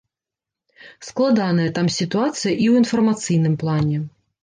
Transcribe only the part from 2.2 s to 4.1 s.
і ў інфармацыйным плане.